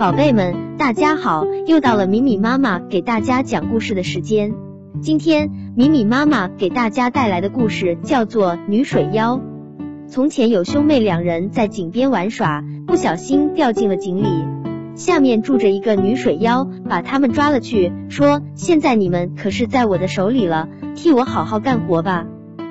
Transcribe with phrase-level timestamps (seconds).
[0.00, 1.44] 宝贝们，大家好！
[1.66, 4.54] 又到了米米妈妈给大家讲故事的时间。
[5.02, 9.36] 今天米米妈妈给大家带来的故事叫做《女水妖》。
[10.08, 14.46] 从前有兄妹两人在井边玩耍，不小心掉进了井里。
[14.94, 22.24] 下面住着一个女水妖，把他们抓了去，说：“现在你们可是在我的手里了，替我好好干活吧。”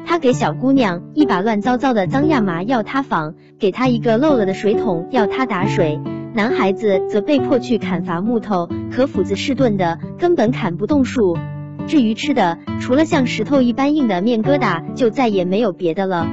[0.04, 6.00] 他给小姑娘一把乱糟糟的脏亚麻要她纺，给她一个漏了的水桶要她打水。
[6.40, 11.38] 男孩子则被迫去砍伐木头，可斧子是钝的，根本砍不动树。
[11.86, 16.30] 至于吃的，除了像石头一般硬的面疙瘩，就再也没有别的了。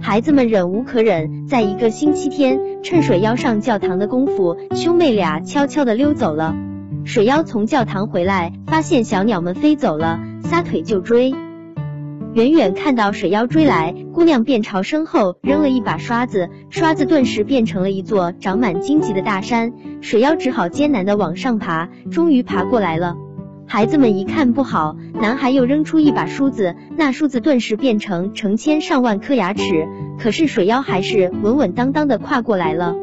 [0.00, 6.56] 孩子们忍无可忍，在一个星期天，趁水妖上教堂的功夫，兄妹俩悄悄的溜走了。
[7.04, 11.34] 水妖从教堂回来，发现小鸟们飞走了，撒腿就追。
[12.32, 19.72] 远远看到水妖追来，姑娘便朝身后扔了一把刷子，刷子顿时变成了一座长满荆棘的大山。
[20.00, 23.16] 水妖只好艰难的往上爬，终于爬过来了。
[23.66, 29.88] 孩子们一看不好，男孩又扔出一把梳子，那梳子顿时变成成千上万颗牙齿。
[30.20, 32.94] 可是水妖还是稳稳当当的跨过来了。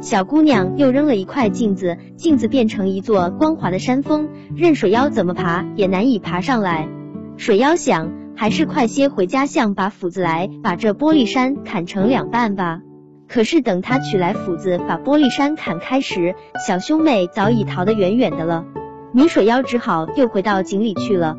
[0.00, 6.88] 小姑娘又扔了一块镜子，镜子变成一座光滑的山峰，任水妖怎么爬也难以爬上来。
[7.36, 8.25] 水妖想。
[8.36, 12.80] 还是快些回家像把斧子来，把这玻璃山砍成两半吧。
[13.28, 16.34] 可是等他取来斧子把玻璃山砍开时，
[16.66, 18.64] 小兄妹早已逃得远远的了。
[19.12, 21.36] 女水妖只好又回到井里去了。